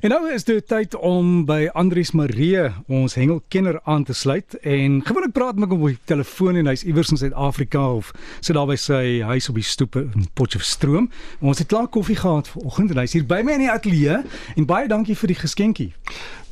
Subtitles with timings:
[0.00, 4.94] En nou is dit tyd om by Andrius Marie, ons hengelkenner aan te sluit en
[5.04, 8.08] gewoonlik praat met hom op die telefoon en hy's iewers in Suid-Afrika of
[8.38, 11.10] sit daar by sy huis op die stoep in Potchefstroom.
[11.44, 14.22] Ons het klaar koffie gehad vanoggend en hy's hier by my in die ateljee
[14.56, 15.90] en baie dankie vir die geskenkie.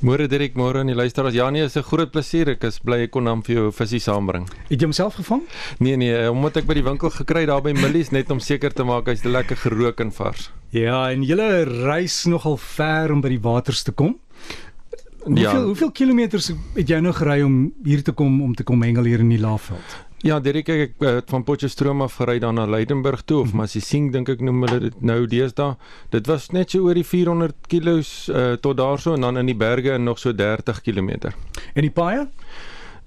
[0.05, 1.41] Môre Dirk, môre aan die luisteraars.
[1.41, 2.51] Ja nee, is 'n groot plesier.
[2.53, 4.45] Ek is bly ek kon hom vir jou visie saambring.
[4.69, 5.49] Het jy homself gevang?
[5.81, 8.85] Nee nee, omdat ek by die winkel gekry daar by Millies net om seker te
[8.85, 10.51] maak hy's lekker gerook en vars.
[10.71, 11.37] Ja, en jy
[11.87, 14.19] reis nogal ver om by die waters te kom.
[15.25, 15.65] Hoeveel Ja.
[15.65, 19.19] hoeveel kilometers het jy nou gery om hier te kom om te kom hengel hier
[19.21, 19.97] in die Laagveld?
[20.23, 24.29] Ja, Dirk, ek het van Potchefstroom af gery dan na Leidenburg toe of Massising dink
[24.29, 25.77] ek noem hulle dit nou deesdae.
[26.11, 29.55] Dit was net so oor die 400 kilos uh, tot daarso en dan in die
[29.55, 31.31] berge en nog so 30 km.
[31.75, 32.27] En die paaie?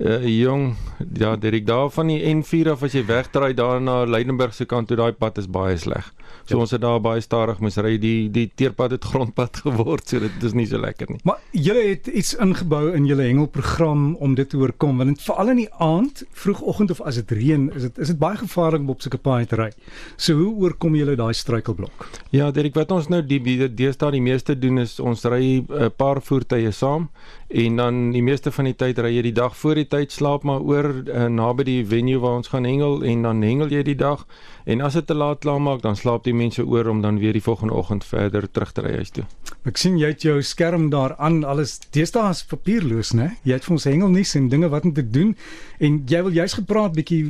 [0.01, 0.71] Uh, jong,
[1.13, 4.87] ja, Dirk, daar van die N4 af as jy wegdraai daar na Leidenburg se kant
[4.89, 6.07] toe, daai pad is baie sleg.
[6.49, 6.61] So Ja.
[6.63, 7.97] ons het daar baie stadig moes ry.
[8.01, 11.19] Die die teerpad het grondpad geword, so dit is nie so lekker nie.
[11.23, 15.57] Maar julle het iets ingebou in julle hengelprogram om dit te oorkom want veral in
[15.57, 19.01] die aand, vroegoggend of as dit reën, is dit is dit baie gevaarlik om op
[19.05, 19.69] sulke paaie te ry.
[20.17, 22.07] So hoe oorkom julle daai struikelblok?
[22.31, 25.91] Ja, Dirk, wat ons nou die die- deesdae die meeste doen is ons ry 'n
[25.95, 27.09] paar voertuie saam
[27.53, 30.45] en dan die meeste van die tyd ry jy die dag voor die tyd slaap
[30.47, 33.97] maar oor uh, naby die venue waar ons gaan hengel en dan hengel jy die
[33.99, 34.23] dag
[34.65, 37.35] en as dit te laat klaar maak dan slaap die mense oor om dan weer
[37.35, 39.25] die volgende oggend verder terug te ry huis toe.
[39.67, 43.33] Ek sien jy het jou skerm daar aan, alles deesdae is papierloos, né?
[43.43, 45.35] Jy het vir ons hengelnuus en dinge wat om te doen
[45.79, 47.25] en jy wil juist gepraat bietjie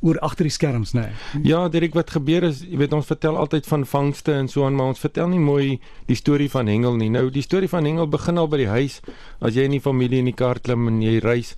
[0.00, 1.08] oor agter die skerms, né?
[1.42, 4.76] Ja, Dirk, wat gebeur is, jy weet ons vertel altyd van vangste en so aan,
[4.76, 5.78] maar ons vertel nie mooi
[6.10, 7.08] die storie van hengel nie.
[7.10, 9.00] Nou die storie van hengel begin al by die huis.
[9.40, 11.54] As jy in die familie in die kar klim en jy reis.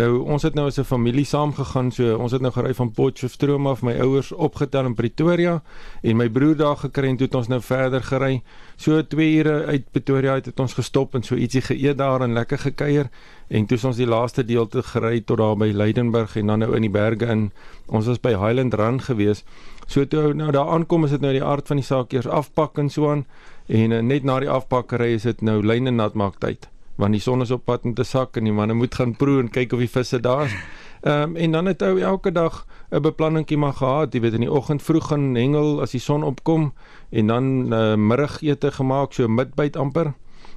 [0.00, 2.92] Nou ons het nou as 'n familie saam gegaan, so ons het nou gery van
[2.92, 5.62] Potchefstroom af, my ouers opgetel in Pretoria
[6.02, 8.42] en my broer daar gekry en toe het ons nou verder gery.
[8.76, 12.32] So 2 ure uit Pretoria uit het ons gestop en so ietsie geëet daar en
[12.32, 13.10] lekker gekuier
[13.48, 16.58] en toe is ons die laaste deel te gery tot daar by Leidenburg en dan
[16.58, 17.50] nou in die berge in.
[17.86, 19.44] Ons was by Highland Run gewees.
[19.86, 22.78] So toe nou daar aankom is dit nou die aard van die saak eers afpak
[22.78, 23.26] en so aan
[23.66, 26.68] en uh, net na die afpakkery is dit nou lyne nat maak tyd
[27.00, 29.40] want die son is op pad om te sak en die manne moet gaan proe
[29.40, 30.56] en kyk of die visse daar is.
[31.02, 34.44] Ehm um, en dan het ou elke dag 'n beplanningkie maar gehad, jy weet in
[34.46, 36.72] die oggend vroeg gaan hengel as die son opkom
[37.10, 40.12] en dan uh, middagete gemaak so midbyt amper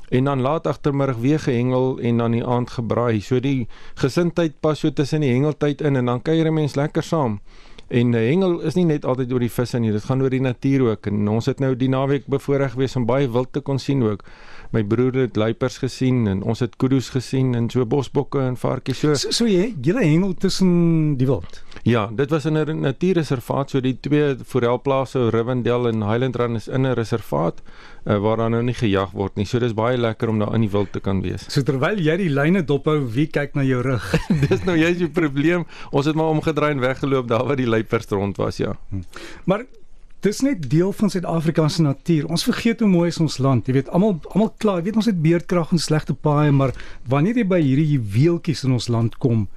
[0.10, 3.22] en dan laat agtermiddag weer gehengel en dan die aand gebraai.
[3.22, 7.04] So die gesindheid pas so tussen die hengeltyd in en dan kuier 'n mens lekker
[7.04, 7.40] saam.
[7.88, 10.88] En hengel is nie net altyd oor die visse nie, dit gaan oor die natuur
[10.90, 11.06] ook.
[11.06, 14.24] En ons het nou die naweek bevoorreg gewees om baie wild te kon sien ook.
[14.72, 19.00] My broer het luiperds gesien en ons het kudu's gesien en so bosbokke en varkies.
[19.00, 21.64] So So, so jy julle hengel tussen die wild.
[21.84, 26.68] ja, dit was in 'n natuurreservaat, so die twee forelplase Rivendell en Highland Run is
[26.68, 27.62] in 'n reservaat
[28.06, 29.46] uh, waar dan nou nie gejag word nie.
[29.46, 31.46] So dis baie lekker om daar in die wild te kan wees.
[31.48, 34.16] So terwyl jy die lyne dophou, wie kyk na jou rug?
[34.50, 35.66] dis nou juist die probleem.
[35.92, 38.76] Ons het maar omgedraai en weggeloop daar waar die luiperds rond was, ja.
[39.46, 39.66] Maar
[40.26, 42.26] dis net deel van Suid-Afrika se natuur.
[42.34, 43.68] Ons vergeet hoe mooi is ons land.
[43.68, 46.74] Jy weet, almal almal klaar, jy weet ons het beerdkrag en slegte paaie, maar
[47.12, 49.48] wanneer jy by hierdie juweeltjies in ons land kom,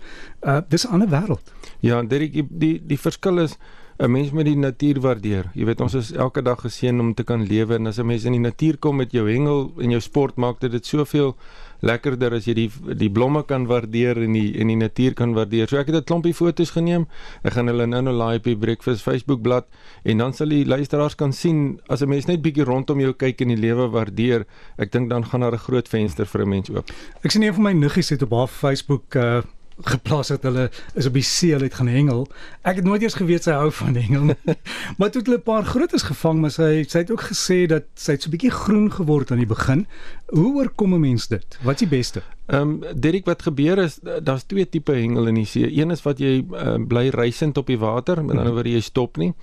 [0.45, 1.53] uh dis 'n ander wêreld.
[1.81, 3.57] Ja, Dirk, die die, die verskil is
[3.99, 5.51] 'n mens moet die natuur waardeer.
[5.55, 8.25] Jy weet ons is elke dag geseën om te kan lewe en as 'n mens
[8.25, 11.37] in die natuur kom met jou hengel en jou sport maak dit dit soveel
[11.81, 15.69] lekkerder as jy die die blomme kan waardeer en die en die natuur kan waardeer.
[15.69, 17.07] So ek het 'n klompie foto's geneem.
[17.45, 19.69] Ek gaan hulle nou nou laai op die Breakfast Facebook bladsy
[20.05, 23.41] en dan sal die luisteraars kan sien as 'n mens net bietjie rondom jou kyk
[23.41, 24.47] en die lewe waardeer.
[24.79, 26.91] Ek dink dan gaan daar 'n groot venster vir 'n mens oop.
[27.23, 29.43] Ek sien een van my nuggies het op haar Facebook uh
[29.85, 32.27] geplaas dat hulle is op die see hulle het gaan hengel.
[32.63, 34.37] Ek het nooit eers geweet sy hou van hengel nie.
[34.99, 37.85] maar toe het hulle 'n paar grootes gevang, maar sy sy het ook gesê dat
[37.95, 39.87] sy het so 'n bietjie groen geword aan die begin.
[40.29, 41.59] Hoe oorkom 'n mens dit?
[41.63, 42.23] Wat is die beste?
[42.47, 45.69] Ehm um, Dirk wat gebeur is da- daar's twee tipe hengel in die see.
[45.81, 49.17] Een is wat jy uh, bly reisend op die water, met ander woorde jy stop
[49.17, 49.35] nie.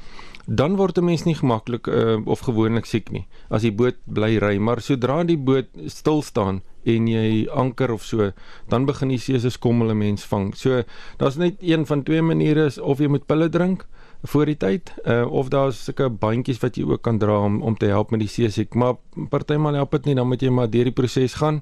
[0.48, 4.38] Dan word 'n mens nie gemaklik uh, of gewoonlik siek nie as die boot bly
[4.38, 8.32] ry, maar sodra die boot stil staan en jy anker of so,
[8.70, 10.56] dan begin die see se skommel 'n mens vang.
[10.56, 10.84] So
[11.18, 13.86] daar's net een van twee maniere is of jy moet pille drink
[14.26, 17.78] voor die tyd uh, of daar's sulke bandjies wat jy ook kan dra om om
[17.78, 18.96] te help met die seesiek maar
[19.30, 21.62] partymal help dit nie dan moet jy maar deur die proses gaan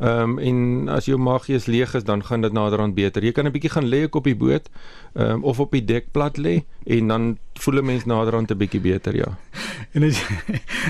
[0.00, 3.24] Ehm um, en as jou maggees leeg is, dan gaan dit naderhand beter.
[3.24, 4.70] Jy kan 'n bietjie gaan lê op die boot,
[5.12, 8.56] ehm um, of op die dek plat lê en dan voel 'n mens naderhand 'n
[8.56, 9.36] bietjie beter, ja.
[9.94, 10.22] En as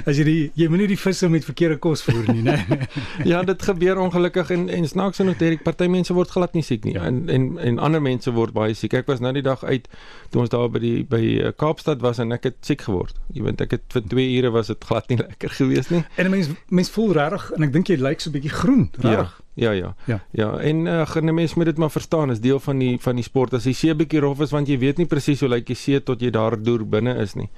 [0.06, 2.86] as jy die jy moenie die visse met verkeerde kos voer nie, né?
[3.32, 6.84] Ja, dit gebeur ongelukkig en en snaaks genoeg Derek, party mense word glad nie siek
[6.84, 7.04] nie Ja.
[7.04, 8.94] en en en ander mense word baie siek.
[8.94, 9.88] Ek was nou die dag uit
[10.30, 13.18] toe ons daar by die by uh, Kaapstad was en ek het siek geword.
[13.32, 15.99] Jy weet ek het vir 2 ure was dit glad nie lekker gewees nie.
[16.16, 18.90] En 'n mens mens voel regtig en ek dink jy lyk so 'n bietjie groen.
[19.00, 19.94] Ja, ja, ja.
[20.06, 20.18] Ja.
[20.32, 23.14] Ja, en uh, gaan 'n mens moet dit maar verstaan, is deel van die van
[23.14, 23.54] die sport.
[23.54, 26.00] As die see bietjie rof is want jy weet nie presies hoe lyk die see
[26.00, 27.48] tot jy daar deur binne is nie.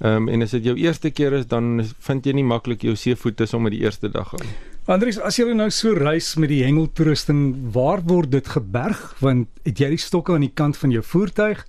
[0.00, 2.96] Ehm um, en as dit jou eerste keer is, dan vind jy nie maklik jou
[2.96, 4.46] seevoete sommer die eerste dag aan.
[4.86, 9.00] Andries, as jy nou so reis met die hengeltoerusting, waar word dit geberg?
[9.18, 11.64] Want het jy die stokke aan die kant van jou voertuig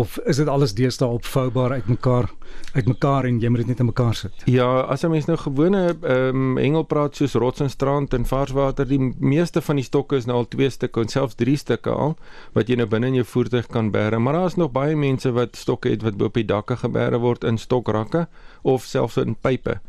[0.00, 2.30] of is dit alles deesdae opvoubaar uitmekaar
[2.72, 4.46] uitmekaar en jy moet dit net in mekaar sit?
[4.48, 8.24] Ja, as 'n mens nou gewone ehm um, hengel praat soos rots en strand en
[8.24, 11.92] varswater, die meeste van die stokke is nou al twee stukke en selfs drie stukke
[12.04, 12.16] al
[12.56, 15.32] wat jy nou binne in jou voertuig kan bære, maar daar is nog baie mense
[15.32, 18.26] wat stokke het wat bo op die dakke gebêre word in stokrakke
[18.62, 19.80] of selfs in pype.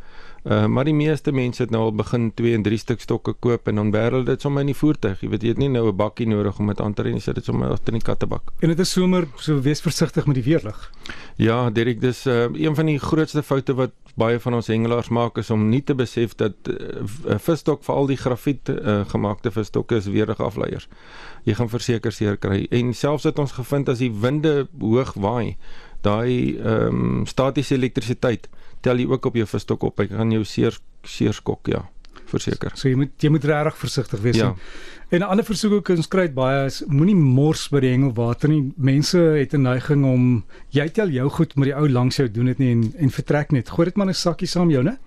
[0.44, 3.68] Uh, maar die meeste mense het nou al begin 2 en 3 stuk stokke koop
[3.68, 5.22] en dan bærel dit sommer in die voertuig.
[5.24, 7.22] Jy weet jy het nie nou 'n bakkie nodig om dit aan te ry nie,
[7.22, 8.51] sit dit sommer in die kattebak.
[8.60, 10.92] En dit is somer so wees versigtig met die weerlig.
[11.38, 15.38] Ja, Dirk, dis uh, een van die grootste foute wat baie van ons hengelaars maak
[15.38, 19.95] is om nie te besef dat 'n uh, visstok veral die grafiet uh, gemaakte visstokke
[19.95, 20.88] is weerige afleiers.
[21.44, 25.57] Jy gaan verseker seer kry en selfs het ons gevind as die winde hoog waai,
[26.03, 28.50] daai ehm um, statiese elektrisiteit
[28.83, 30.00] tel jy ook op jou visstok op.
[30.03, 30.77] Hy kan jou seer
[31.07, 31.85] seer skok, ja.
[32.33, 32.73] Verseker.
[32.79, 34.39] So jy moet jy moet regtig versigtig wees.
[34.39, 34.53] Ja.
[35.13, 38.73] En 'n ander versoek ook ons kry baie is moenie mors by die hengelwater nie.
[38.77, 42.45] Mense het 'n neiging om jy tel jou goed met die ou langs jou doen
[42.45, 43.69] dit nie en en vertrek net.
[43.69, 44.97] Gooi dit maar 'n sakkie saam jou, né?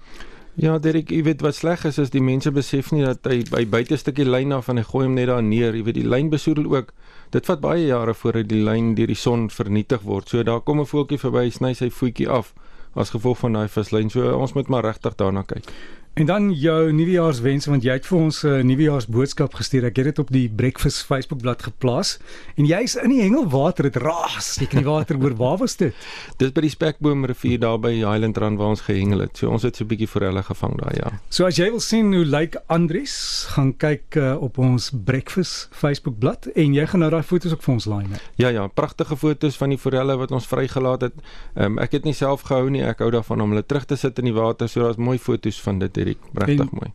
[0.57, 3.67] Ja, Derek, jy weet wat sleg is is die mense besef nie dat hy by
[3.69, 5.77] buite stukkie lyn af en hy gooi hom net daar neer.
[5.77, 6.95] Jy weet die lyn besoedel ook.
[7.35, 10.33] Dit vat baie jare voordat die lyn deur die son vernietig word.
[10.33, 12.55] So daar kom 'n voeltjie verby, sny sy voetjie af
[12.95, 14.09] as gevolg van daai vislyn.
[14.09, 15.69] So ons moet maar regtig daarna kyk.
[16.17, 19.85] En dan jou nuwejaarswense want jy het vir ons 'n uh, nuwejaarsboodskap gestuur.
[19.85, 22.17] Ek het dit op die Breakfast Facebookblad geplaas.
[22.57, 24.57] En jy's in die hengelwater, dit raas.
[24.57, 25.93] Ek in die water oor waar was dit?
[26.39, 29.37] Dis by die Spekboom rivier daar by Highland Rand waar ons gehengel het.
[29.37, 31.21] So ons het so 'n bietjie forelle gevang daar, ja.
[31.29, 36.47] So as jy wil sien hoe lyk Andries, gaan kyk uh, op ons Breakfast Facebookblad
[36.47, 38.23] en jy gaan nou daai foto's ook vir ons laai net.
[38.37, 41.13] Ja ja, pragtige foto's van die forelle wat ons vrygelaat het.
[41.55, 42.83] Um, ek het nie self gehou nie.
[42.83, 44.67] Ek hou daarvan om hulle terug te sit in die water.
[44.69, 46.93] So daar's mooi foto's van dit Erik, regtig mooi.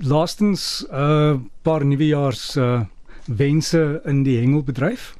[0.00, 2.80] Laastens 'n uh, paar nuwejaars uh,
[3.26, 5.14] wense in die hengelbedryf.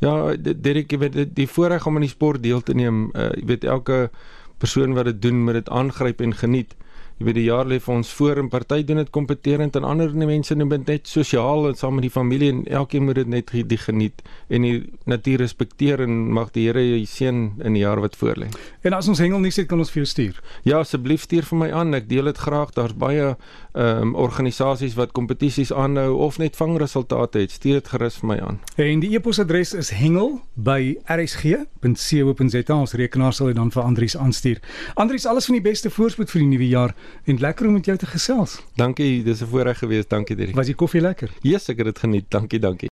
[0.00, 3.46] Ja, Derek, jy weet die voorreg om aan die sport deel te neem, uh, jy
[3.46, 4.10] weet elke
[4.58, 6.74] persoon wat dit doen, moet dit aangryp en geniet.
[7.20, 10.08] Jy weet die jaar lê vir ons voor en party doen dit kompeterend en ander
[10.16, 13.52] mense doen dit net sosiaal en saam met die familie en elkeen moet dit net
[13.52, 18.00] die geniet en die natuur respekteer en mag die Here jou seën in die jaar
[18.00, 18.48] wat voorlê.
[18.88, 20.40] En as ons hengel nie sit kan ons vir jou stuur.
[20.64, 21.92] Ja, asseblief stuur vir my aan.
[21.98, 22.72] Ek deel dit graag.
[22.72, 23.36] Daar's baie
[23.70, 27.52] ehm um, organisasies wat kompetisies aanhou of net vangresultate het.
[27.52, 28.56] Stuur dit gerus vir my aan.
[28.80, 32.74] En die e-posadres is hengel@rsg.co.za.
[32.74, 34.58] Ons rekenaar sal dit dan vir Andries aanstuur.
[34.94, 37.98] Andries, alles van die beste voorspoed vir die nuwe jaar en lekker om met jou
[37.98, 38.62] te gesels.
[38.74, 40.10] Dankie, dis 'n voorreg geweest.
[40.10, 40.54] Dankie Dirk.
[40.54, 41.30] Was die koffie lekker?
[41.40, 42.24] Ja, yes, ek het dit geniet.
[42.28, 42.88] Dankie, dankie.